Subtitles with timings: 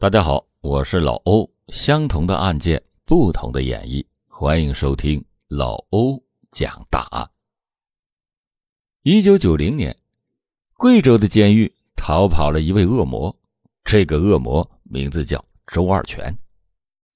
[0.00, 1.46] 大家好，我是老欧。
[1.68, 6.18] 相同的案件，不同的演绎，欢迎收听老欧
[6.50, 7.30] 讲大案。
[9.02, 9.94] 一九九零年，
[10.72, 13.38] 贵州的监狱逃跑了一位恶魔，
[13.84, 16.34] 这个恶魔名字叫周二全，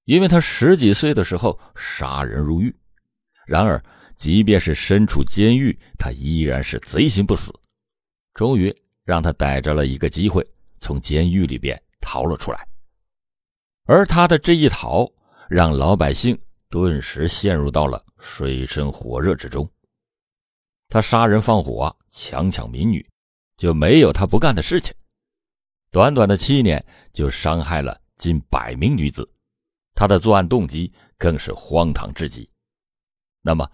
[0.04, 2.70] 因为他十几岁的时候杀人入狱。
[3.46, 3.82] 然而，
[4.14, 7.50] 即便是身处监狱，他依然是贼心不死。
[8.34, 8.70] 终于，
[9.04, 10.46] 让他逮着了一个机会，
[10.80, 12.68] 从监狱里边逃了出来。
[13.86, 15.06] 而他的这一逃，
[15.48, 16.38] 让老百姓
[16.70, 19.70] 顿时陷入到了水深火热之中。
[20.88, 23.06] 他杀人放火、强抢民女，
[23.58, 24.94] 就没有他不干的事情。
[25.90, 29.28] 短短的七年，就伤害了近百名女子，
[29.94, 32.50] 他的作案动机更是荒唐至极。
[33.42, 33.70] 那么，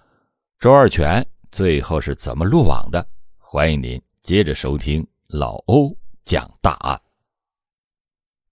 [0.58, 3.08] 周二全最后是怎么落网的？
[3.38, 7.00] 欢迎您接着收听老欧讲大案。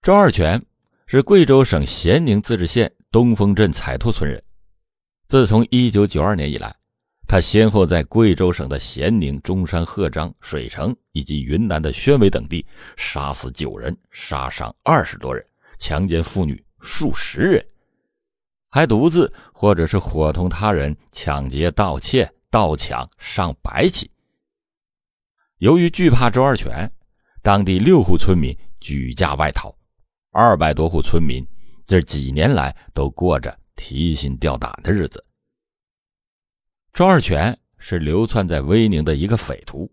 [0.01, 0.65] 周二全。
[1.11, 4.39] 是贵州省咸宁自治县东风镇彩兔村人。
[5.27, 6.75] 自从1992年以来，
[7.27, 12.63] 他先后在贵州省的咸宁、中山、赫章、水城以及云南的宣威等地
[12.95, 15.43] 杀死九人，杀伤二十多人，
[15.79, 17.65] 强奸妇女数十人，
[18.69, 24.11] 还独自或者是伙同他人抢劫、盗窃、盗抢上百起。
[25.57, 26.87] 由于惧怕周二全，
[27.41, 29.75] 当地六户村民举家外逃。
[30.31, 31.45] 二百多户村民
[31.85, 35.25] 这几年来都过着提心吊胆的日子。
[36.93, 39.91] 周二全是流窜在威宁的一个匪徒，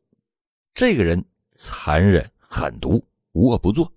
[0.74, 3.90] 这个人残忍狠毒，无恶不作。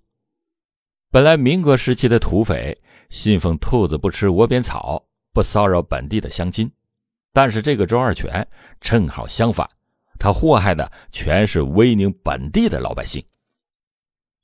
[1.10, 6.70] 本来民国时期的土匪信奉“兔子不吃窝边草”，不骚扰本地的乡亲，
[7.32, 8.46] 但是这个周二全
[8.80, 9.68] 正好相反，
[10.18, 13.22] 他祸害的全是威宁本地的老百姓。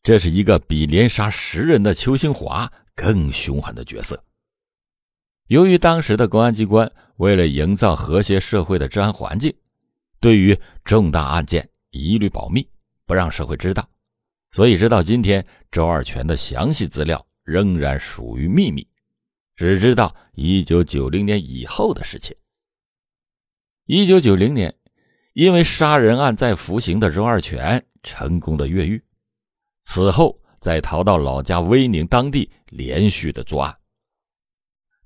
[0.07, 4.23] 这是一个比连杀十人的邱兴华更凶狠的角色。
[5.49, 9.53] 由于当时的公安机关为了营造和谐社会的治安环境，
[10.21, 12.65] 对于重大案件一律保密，
[13.05, 13.91] 不让社会知道，
[14.53, 18.87] 所以直到今天，周二全的详细资料仍然属于秘密，
[19.56, 22.33] 只知道一九九零年以后的事情。
[23.87, 24.73] 一九九零年，
[25.33, 29.03] 因为杀人案在服刑的周二全成功的越狱。
[29.87, 33.75] 此后，再逃到老家威宁当地，连续的作案。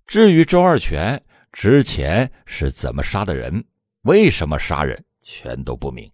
[0.06, 3.62] 至于周二全之前是怎么杀的人，
[4.02, 6.10] 为什么杀人，全都不明，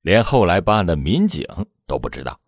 [0.00, 1.46] 连后来办案的民警
[1.86, 2.40] 都不知道，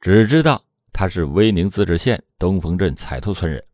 [0.00, 3.64] 只知道他是威宁自治县东风镇彩兔村人。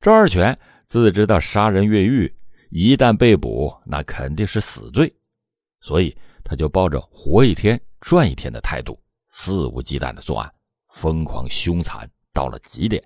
[0.00, 2.34] 周二全自知道杀人越狱，
[2.70, 5.14] 一旦被捕，那肯定是死罪，
[5.82, 8.98] 所以他就抱着活一天赚一天的态度。
[9.32, 10.52] 肆无忌惮的作案，
[10.88, 13.02] 疯狂凶残到了极点。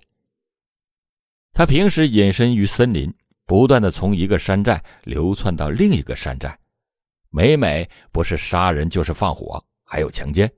[1.53, 3.13] 他平时隐身于森林，
[3.45, 6.57] 不断的从一个山寨流窜到另一个山寨，
[7.29, 10.51] 每每不是杀人就是放火，还有强奸。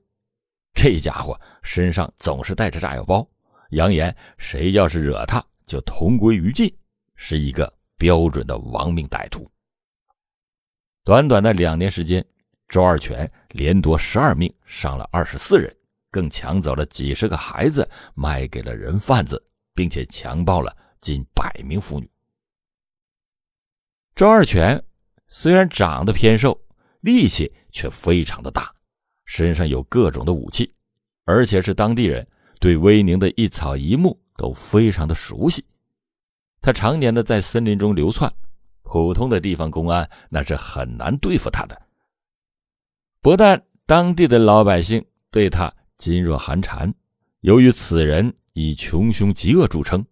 [0.74, 3.28] 这家伙身上总是带着炸药包，
[3.70, 6.74] 扬言谁要是惹他，就同归于尽，
[7.14, 9.48] 是一个标准的亡命歹徒。
[11.04, 12.24] 短短的两年时间。
[12.68, 15.74] 周二全连夺十二命，伤了二十四人，
[16.10, 19.42] 更抢走了几十个孩子，卖给了人贩子，
[19.74, 22.10] 并且强暴了近百名妇女。
[24.14, 24.82] 周二全
[25.28, 26.60] 虽然长得偏瘦，
[27.00, 28.70] 力气却非常的大，
[29.24, 30.74] 身上有各种的武器，
[31.24, 32.26] 而且是当地人，
[32.60, 35.64] 对威宁的一草一木都非常的熟悉。
[36.60, 38.30] 他常年的在森林中流窜，
[38.82, 41.80] 普通的地方公安那是很难对付他的。
[43.28, 46.90] 不但当地的老百姓对他噤若寒蝉，
[47.40, 50.02] 由于此人以穷凶极恶著称，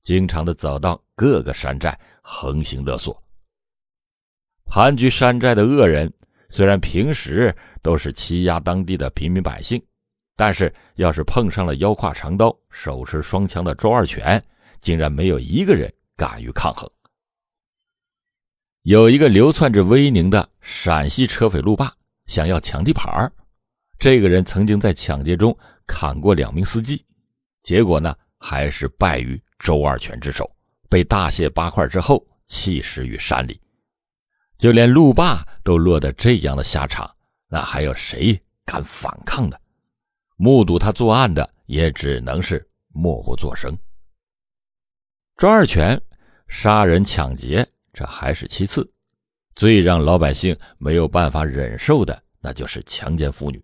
[0.00, 3.20] 经常的走到各个山寨横行勒索。
[4.64, 6.12] 盘踞山寨的恶人
[6.50, 7.52] 虽然平时
[7.82, 9.82] 都是欺压当地的平民百姓，
[10.36, 14.40] 但是要是碰上了腰挎长刀、手持双枪的周二全，
[14.80, 16.88] 竟然没有一个人敢于抗衡。
[18.82, 21.92] 有一个流窜着威宁的陕西车匪路霸。
[22.32, 23.30] 想要抢地盘
[23.98, 25.54] 这个人曾经在抢劫中
[25.86, 27.04] 砍过两名司机，
[27.62, 30.50] 结果呢还是败于周二全之手，
[30.88, 33.60] 被大卸八块之后弃尸于山里。
[34.56, 37.14] 就连路霸都落得这样的下场，
[37.48, 39.56] 那还有谁敢反抗呢？
[40.36, 43.76] 目睹他作案的也只能是默不作声。
[45.36, 46.00] 周二全
[46.48, 48.90] 杀人抢劫，这还是其次。
[49.54, 53.62] 最让老百姓没有办法忍受的，那就是强奸妇女。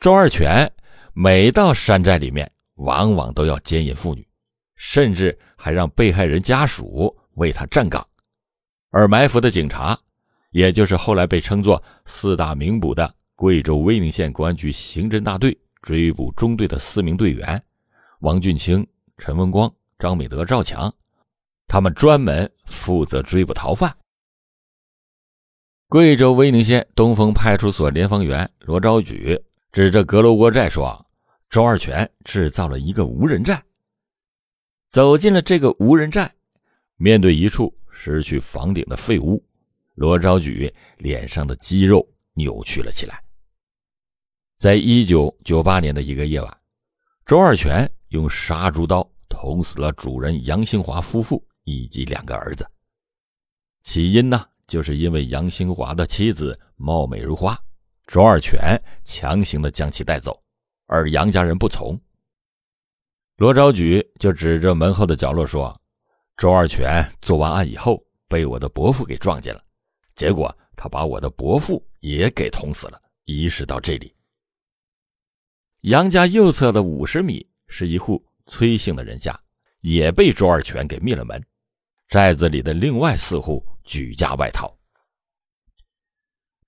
[0.00, 0.70] 周二全
[1.12, 4.26] 每到山寨里面，往往都要奸淫妇女，
[4.76, 8.06] 甚至还让被害人家属为他站岗。
[8.90, 9.98] 而埋伏的警察，
[10.50, 17.62] 也就是后来被称作四大名捕的贵州威宁县公安局刑侦大队追捕中队的四名队员
[18.20, 18.86] 王俊清、
[19.18, 20.92] 陈文光、张美德、赵强，
[21.66, 23.94] 他们专门负责追捕逃犯。
[25.94, 31.06] 贵州威宁县东风派出所联防员罗昭举指着阁楼窝寨说
[31.48, 33.62] ：“周二全制造了一个无人寨。”
[34.90, 36.34] 走进了这个无人寨，
[36.96, 39.40] 面对一处失去房顶的废屋，
[39.94, 43.22] 罗昭举脸上的肌肉扭曲了起来。
[44.58, 46.58] 在一九九八年的一个夜晚，
[47.24, 52.68] 周二全用杀猪刀捅死了主人杨兴华夫妇以及两个儿子。
[53.84, 54.44] 起因呢？
[54.66, 57.58] 就是因为杨兴华的妻子貌美如花，
[58.06, 60.42] 周二全强行的将其带走，
[60.86, 61.98] 而杨家人不从。
[63.36, 65.78] 罗昭举就指着门后的角落说
[66.36, 69.62] ：“周二全做完案以后，被我的伯父给撞见了，
[70.14, 74.14] 结果他把我的伯父也给捅死了。”遗失到这里。
[75.80, 79.34] 杨家右侧的五十米是一户崔姓的人家，
[79.80, 81.42] 也被周二全给灭了门。
[82.08, 83.64] 寨子里的另外四户。
[83.86, 84.74] 举家外逃。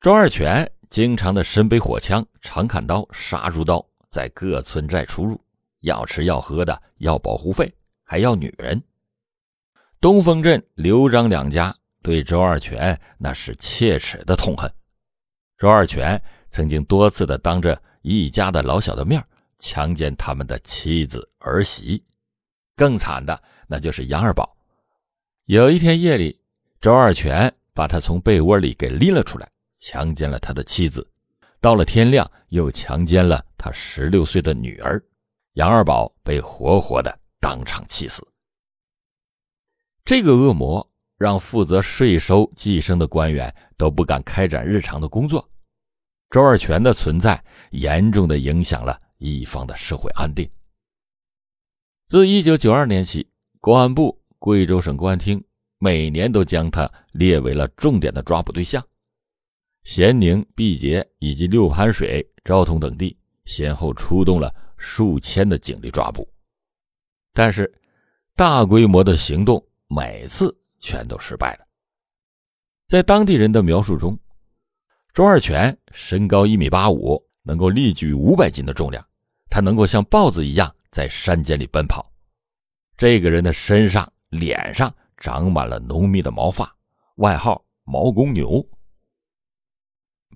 [0.03, 5.41] 周二全经常的身背火枪、长砍刀、杀猪刀，在各村寨出入，
[5.81, 7.75] 要吃要喝的，要保护费，
[8.05, 8.79] 还要女人。
[9.99, 14.71] 东风镇刘张两家对周二全那是切齿的痛恨。
[15.57, 19.25] 周二全曾经多次的当着一家的老小的面
[19.59, 22.05] 强奸他们的妻子儿媳，
[22.77, 24.55] 更惨的那就是杨二宝。
[25.47, 26.41] 有一天夜里。
[26.81, 29.49] 周二全把他从被窝里给拎了出来，
[29.81, 31.09] 强奸了他的妻子。
[31.61, 35.03] 到了天亮，又强奸了他十六岁的女儿
[35.55, 38.27] 杨二宝，被活活的当场气死。
[40.05, 45.49] 这个恶魔让负责税收计生的官员都不敢开展日常的工作。
[46.31, 50.49] 周二全的存在严重的影响了一方的社会安定。
[52.09, 53.29] 自一九九二年起，
[53.61, 55.43] 公安部、贵州省公安厅。
[55.79, 58.81] 每年都将他列为了重点的抓捕对象，
[59.83, 66.27] 咸宁、毕节以及六盘水、昭通等地先后出动了数千的警力抓捕，
[67.33, 67.71] 但是
[68.37, 71.67] 大规模的行动每次全都失败了。
[72.87, 74.17] 在当地人的描述中，
[75.13, 79.05] 周二全身高一米八五，能够力举五百斤的重量，
[79.51, 82.09] 他能够像豹子一样在山间里奔跑。
[82.97, 84.95] 这个人的身上、脸上。
[85.19, 86.71] 长满了浓密的毛发，
[87.15, 88.63] 外号“毛公牛”。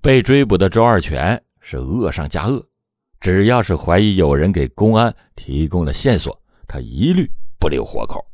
[0.01, 2.67] 被追捕的周二全是恶上加恶，
[3.19, 6.35] 只要是怀疑有人给公安提供了线索，
[6.67, 8.25] 他一律不留活口。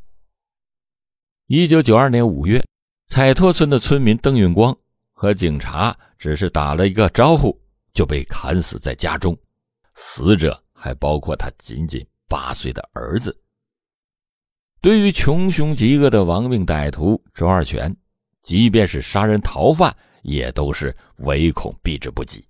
[1.47, 2.65] 一九九二年五月，
[3.09, 4.75] 彩托村的村民邓运光
[5.11, 7.53] 和警察只是打了一个招呼，
[7.91, 9.37] 就被砍死在家中，
[9.95, 13.37] 死者还包括他仅仅八岁的儿子。
[14.87, 17.93] 对于穷凶极恶的亡命歹徒周二全，
[18.41, 22.41] 即便是杀人逃犯，也都是唯恐避之不及。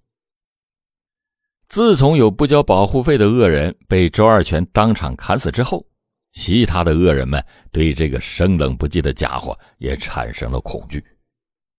[1.68, 5.84] 自从有不交保护费的恶人被周二全当场砍死之后，
[6.30, 11.04] 其他的恶人们对这个生冷不忌的家伙也产生了恐惧。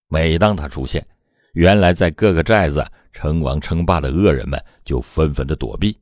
[0.09, 1.07] 每当他出现，
[1.53, 5.97] 原来在各个寨子称王称霸的恶人们就纷纷的躲避，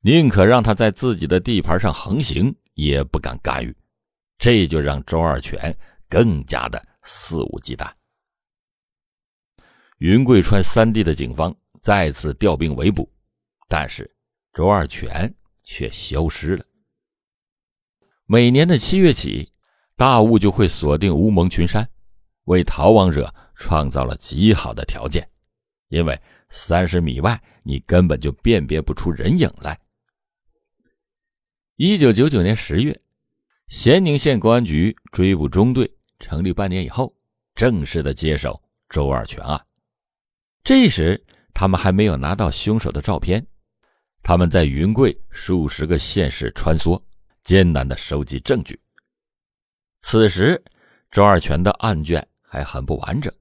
[0.00, 2.54] 宁可让他在自己的地盘上横行。
[2.74, 3.74] 也不敢干预，
[4.38, 5.76] 这就让周二全
[6.08, 7.90] 更加的肆无忌惮。
[9.98, 13.10] 云贵川三地的警方再次调兵围捕，
[13.68, 14.08] 但是
[14.52, 16.64] 周二全却消失了。
[18.26, 19.52] 每年的七月起，
[19.96, 21.88] 大雾就会锁定乌蒙群山，
[22.44, 25.28] 为逃亡者创造了极好的条件，
[25.88, 29.78] 因为三十米外你根本就辨别不出人影来。
[31.76, 33.00] 一九九九年十月，
[33.66, 37.12] 咸宁县公安局追捕中队成立半年以后，
[37.56, 39.60] 正式的接手周二全案。
[40.62, 41.20] 这时，
[41.52, 43.44] 他们还没有拿到凶手的照片，
[44.22, 47.02] 他们在云贵数十个县市穿梭，
[47.42, 48.78] 艰难的收集证据。
[49.98, 50.62] 此时，
[51.10, 53.34] 周二全的案卷还很不完整，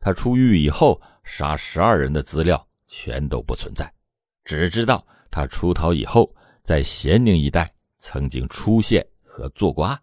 [0.00, 3.88] 他出狱以后杀十二人的资料全都不存在，
[4.44, 6.34] 只知道他出逃以后。
[6.68, 9.98] 在咸宁一带曾经出现和做过案，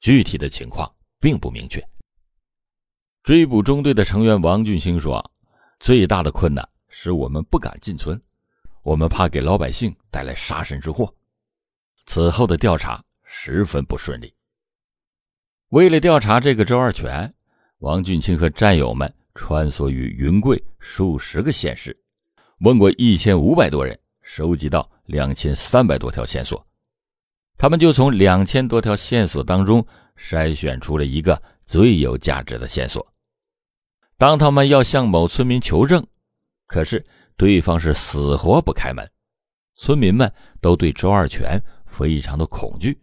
[0.00, 1.80] 具体的情况并不明确。
[3.22, 5.24] 追捕中队的成员王俊兴说
[5.78, 8.20] ：“最大的困难是我们不敢进村，
[8.82, 11.14] 我们怕给老百姓带来杀身之祸。
[12.06, 14.34] 此后的调查十分不顺利。
[15.68, 17.32] 为了调查这个周二全，
[17.78, 21.96] 王俊清和战友们穿梭于云贵数十个县市，
[22.62, 26.64] 问过一千五百多人，收集到两千三百多条线索。
[27.58, 29.86] 他们就从两千多条线索当中
[30.16, 33.06] 筛选出了一个最有价值的线索。
[34.16, 36.06] 当他们要向某村民求证，
[36.66, 37.04] 可是
[37.36, 39.10] 对方是死活不开门。
[39.76, 42.98] 村民们都对周二全非常的恐惧，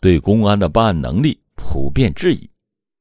[0.00, 2.48] 对公安的办案能力普遍质疑。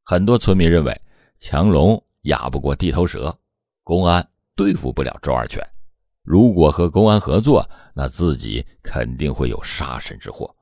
[0.04, 1.02] 很多村民认为
[1.40, 3.36] 强龙压不过地头蛇，
[3.84, 5.64] 公安对付不了周二全。
[6.30, 10.56] 如果和公安合作，那自己肯定会有杀身之祸。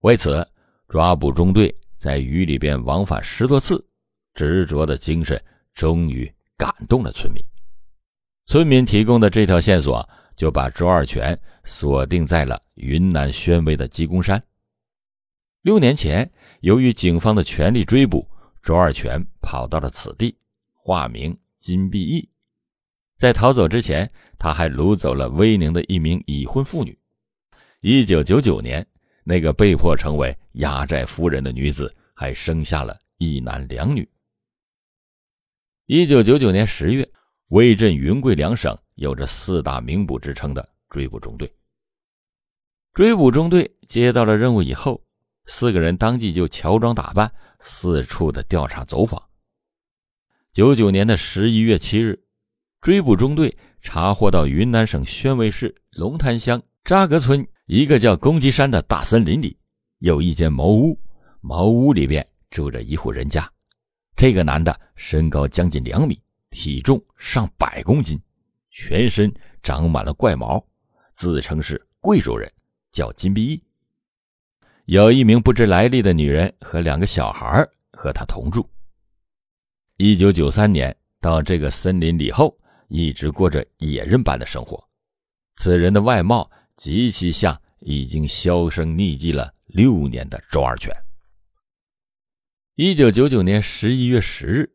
[0.00, 0.46] 为此，
[0.86, 3.82] 抓捕中队在雨里边往返十多次，
[4.34, 5.42] 执着的精神
[5.72, 7.42] 终于感动了村民。
[8.44, 10.06] 村民提供的这条线索，
[10.36, 14.40] 就把周二全锁定在了云南宣威的鸡公山。
[15.62, 16.30] 六年前，
[16.60, 18.28] 由于警方的全力追捕，
[18.62, 20.36] 周二全跑到了此地，
[20.74, 22.28] 化名金碧义。
[23.16, 26.98] 在逃走之前，他还掳走了威宁的一名已婚妇女。
[27.80, 28.86] 一九九九年。
[29.28, 34.08] 那个被迫成为压寨夫人的女子，还生下了一男两女。
[35.86, 37.10] 一九九九年十月，
[37.48, 41.52] 威震云贵两省、有着四大名捕之称的追捕中队。
[42.94, 45.04] 追捕中队接到了任务以后，
[45.46, 49.20] 四个人当即就乔装打扮，四处的调查走访。
[50.52, 52.25] 九九年的十一月七日，
[52.80, 57.46] 追捕中队查获到云南省宣威市龙潭乡扎格村。
[57.66, 59.58] 一个叫公鸡山的大森林里，
[59.98, 60.96] 有一间茅屋，
[61.40, 63.50] 茅屋里边住着一户人家。
[64.14, 66.16] 这个男的身高将近两米，
[66.50, 68.16] 体重上百公斤，
[68.70, 70.64] 全身长满了怪毛，
[71.12, 72.48] 自称是贵州人，
[72.92, 73.60] 叫金碧义。
[74.84, 78.64] 有一名不知来历的女人和两个小孩和他同住。
[79.96, 82.56] 一九九三年到这个森林里后，
[82.88, 84.82] 一直过着野人般的生活。
[85.56, 86.50] 此人的外貌。
[86.76, 90.94] 极其像已经销声匿迹了六年的周二全。
[92.74, 94.70] 一九九九年十一月十日，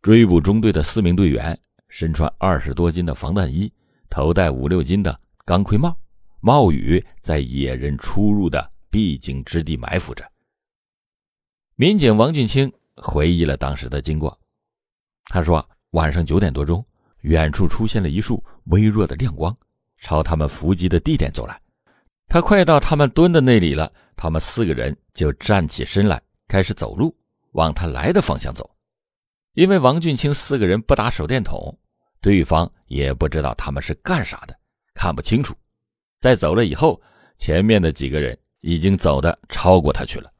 [0.00, 3.72] 追捕中队的四名队员身穿二十多斤的防弹衣，
[4.08, 5.98] 头戴五六斤的钢盔帽，
[6.38, 10.24] 冒雨在野人出入的必经之地埋伏着。
[11.74, 14.38] 民警王俊清回忆了当时的经过，
[15.24, 16.86] 他说：“晚上九点多钟，
[17.22, 19.56] 远处出现了一束微弱的亮光。”
[20.02, 21.60] 朝他们伏击的地点走来，
[22.26, 27.14] 他快到他们蹲的那里了，他们四个人就站起身来，开始走路，
[27.52, 28.68] 往他来的方向走。
[29.52, 31.78] 因为王俊清四个人不打手电筒，
[32.22, 34.58] 对方也不知道他们是干啥的，
[34.94, 35.54] 看不清楚。
[36.18, 36.98] 在走了以后，
[37.36, 40.32] 前面的几个人已经走的超过他去了。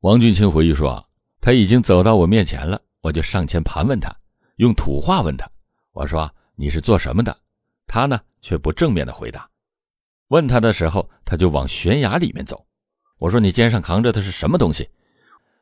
[0.00, 1.08] 王俊清回忆说
[1.40, 4.12] ：“他已经走到我面前了，我就上前盘问他，
[4.60, 5.50] 用土话问他，
[5.92, 7.34] 我说你是做什么的？”
[7.88, 9.48] 他呢，却不正面的回答。
[10.28, 12.62] 问他的时候，他就往悬崖里面走。
[13.16, 14.86] 我说：“你肩上扛着的是什么东西？”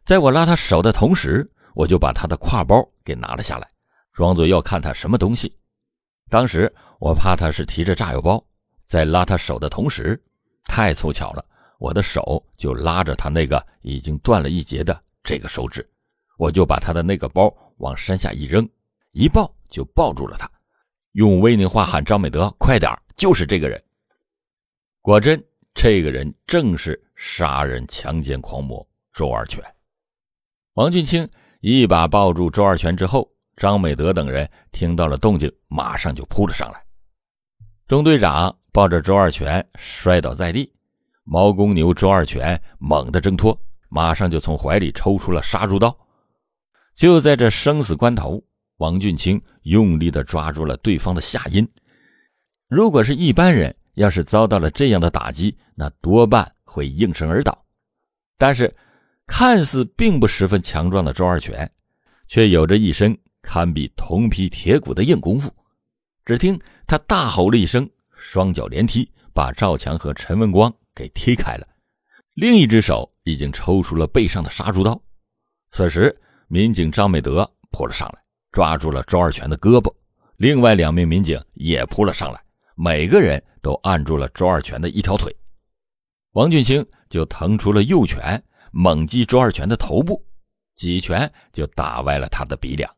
[0.05, 3.71] 在我拉他手的同时，我就把他的挎包给拿了下来，
[4.13, 5.57] 装作要看他什么东西。
[6.29, 8.45] 当时我怕他是提着炸药包，
[8.85, 10.21] 在拉他手的同时，
[10.65, 11.45] 太凑巧了，
[11.79, 15.89] 我的手就拉着他那个已经断了一截的这个手指，
[16.37, 18.69] 我就把他的那个包往山下一扔，
[19.13, 20.51] 一抱就抱住了他。
[21.13, 23.83] 用威宁话喊张美德，快点就是这个人。
[25.01, 25.43] 果真，
[25.75, 29.65] 这个人正是杀人强奸狂魔周二全。
[30.75, 31.29] 王俊清
[31.61, 36.85] 一把抱住周二全之后，张美德等人听到了动静，马上就扑了上来。
[37.89, 40.73] 中队长抱着周二全摔倒在地，
[41.25, 45.97] 毛公牛周二全猛地挣脱，马上就从怀里抽出了杀猪刀。
[46.95, 48.45] 就在这生死关头。
[48.79, 51.67] 王俊清用力的抓住了对方的下阴。
[52.69, 57.65] 如果是一般人，要是遭到了这样的打击，那多半会应声而倒。
[58.37, 58.75] 但是，
[59.27, 61.71] 看似并不十分强壮的周二全，
[62.29, 65.53] 却有着一身堪比铜皮铁骨的硬功夫。
[66.25, 71.67] 只听他大吼了一声，双脚连踢，把赵强和陈文光给踢开了。
[72.35, 75.01] 另一只手已经抽出了背上的杀猪刀。
[75.69, 76.17] 此时，
[76.47, 78.28] 民警张美德扑了上来。
[78.53, 79.93] 抓住了周二全的胳膊，
[80.37, 82.41] 另外两名民警也扑了上来，
[82.75, 85.35] 每个人都按住了周二全的一条腿。
[86.33, 90.25] 王俊清就腾出了右拳，猛击周二全的头部，
[90.77, 92.89] 几拳就打歪了他的鼻梁。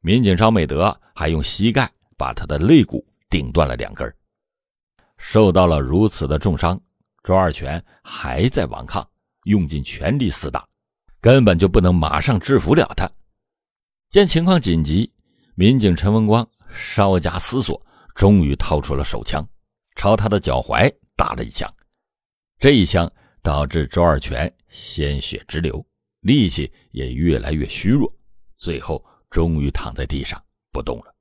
[0.00, 4.14] 民警张美德还用膝盖把他的肋骨顶断了两根。
[5.16, 6.80] 受到了如此的重伤，
[7.22, 9.06] 周二全还在顽抗，
[9.44, 10.66] 用尽全力厮打，
[11.20, 13.10] 根本就不能马上制服了他。
[14.14, 15.12] 见情况紧急，
[15.56, 19.44] 民警陈文光稍加思索，终于掏出了手枪，
[19.96, 21.68] 朝他的脚踝打了一枪。
[22.60, 25.84] 这一枪导致周二全鲜血直流，
[26.20, 28.08] 力气也越来越虚弱，
[28.56, 30.40] 最后终于躺在地上
[30.70, 31.12] 不动了。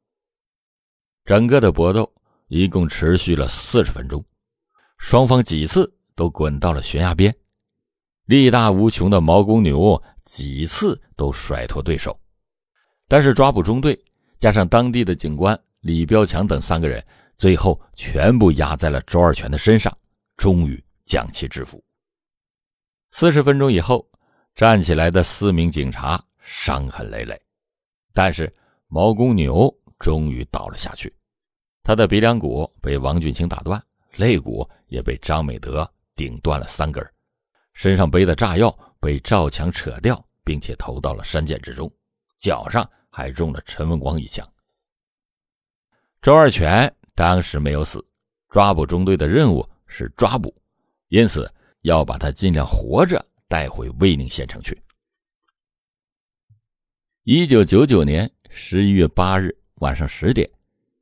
[1.26, 2.08] 整个的搏斗
[2.48, 4.24] 一共持续了四十分钟，
[5.00, 7.36] 双方几次都滚到了悬崖边，
[8.26, 12.16] 力大无穷的毛公牛几次都甩脱对手，
[13.14, 13.96] 但是抓捕中队
[14.40, 17.06] 加上当地的警官李彪强等三个人，
[17.38, 19.96] 最后全部压在了周二全的身上，
[20.36, 20.84] 终于。
[21.06, 21.84] 将其制服。
[23.12, 24.10] 四十分钟以后，
[24.56, 27.40] 站起来的四名警察伤痕累累，
[28.14, 28.52] 但是
[28.88, 31.14] 毛公牛终于倒了下去。
[31.84, 33.80] 他的鼻梁骨被王俊清打断，
[34.16, 37.06] 肋骨也被张美德顶断了三根，
[37.74, 41.92] 身上背的炸药被赵强扯掉，并且投到了山涧之中，
[42.40, 44.44] 脚上还中了陈文光一枪。
[46.20, 48.04] 周二全当时没有死，
[48.50, 50.52] 抓捕中队的任务是抓捕。
[51.10, 51.48] 因此，
[51.82, 54.82] 要把他尽量活着带回威宁县城去。
[57.22, 60.50] 一九九九年十一月八日晚上十点，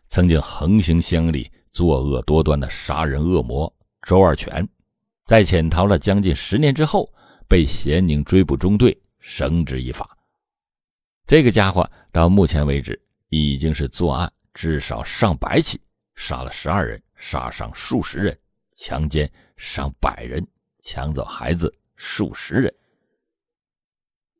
[0.09, 4.67] 曾经横行乡里、作恶多端的杀人恶魔周二全，
[5.27, 7.09] 在潜逃了将近十年之后，
[7.47, 10.17] 被咸宁追捕中队绳之以法。
[11.31, 15.79] 这个家伙到目前为止已经是作案至少上百起，
[16.13, 18.38] 杀了十二人，杀伤数十人，
[18.75, 19.31] 强奸。
[19.55, 20.45] 上百人
[20.83, 22.73] 抢走孩子数十人。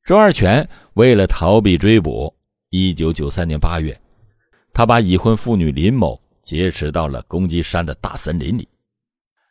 [0.04, 2.36] 周二全为了逃避追捕，
[2.72, 3.98] 一九九三年八月，
[4.74, 8.68] 他把已婚妇女林某劫持到了公鸡山的大森林里。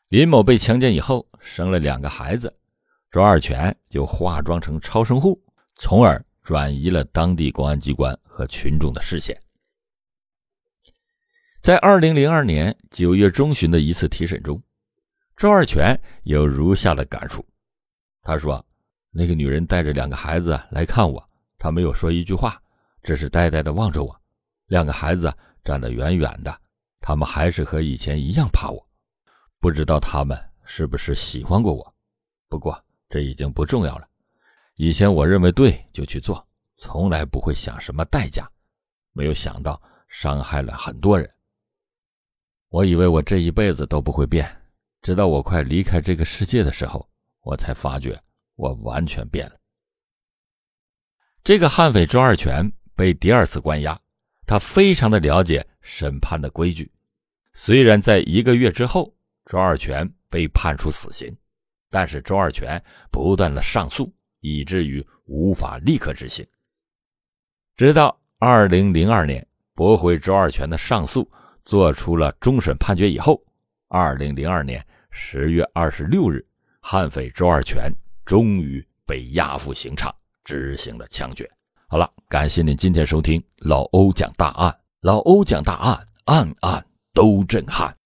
[0.08, 2.54] 林某被强奸以后，生了两个孩子，
[3.10, 5.42] 周二全就化妆成超生户，
[5.76, 9.40] 从而转移了当地公安机关和群众的视线。
[11.62, 14.60] 在二零零二年九月中旬的一次提审中。
[15.36, 17.46] 周二全有如下的感触，
[18.22, 18.66] 他说
[19.14, 21.24] ：“那个女人带着两个孩子来看我，
[21.56, 22.60] 她没有说一句话，
[23.04, 24.20] 只是呆呆的望着我。
[24.66, 25.32] 两个孩子
[25.62, 26.60] 站得远远的，
[27.00, 28.84] 他们还是和以前一样怕我。
[29.60, 31.94] 不知道他们是不是喜欢过我？
[32.48, 32.76] 不过
[33.08, 34.09] 这已经不重要了。
[34.82, 38.50] 以前我认为对就去做，从来不会想什么代价。
[39.12, 41.30] 没有想到伤害了很多人。
[42.70, 44.50] 我以为我这一辈子都不会变。”
[45.02, 47.06] 直到我快离开这个世界的时候，
[47.42, 48.18] 我才发觉
[48.54, 49.56] 我完全变了。
[51.44, 52.66] 这个悍匪周二全
[52.96, 54.00] 被第二次关押，
[54.46, 56.90] 他非常的了解审判的规矩。
[57.52, 59.14] 虽然在一个月之后，
[59.44, 61.36] 周二全被判处死刑，
[61.90, 66.46] 但是周二全不断的上诉，以至于无法立刻执行。
[67.76, 71.30] 直到二零零二年驳回周二全的上诉，
[71.64, 73.42] 做出了终审判决以后，
[73.88, 74.84] 二零零二年。
[75.12, 76.46] 十月二十六日，
[76.80, 77.92] 悍匪周二全
[78.24, 81.50] 终于被押赴刑场执行了枪决。
[81.88, 87.94] 好了，感谢您今天收听老欧讲大案，老欧讲大案，案案都震撼。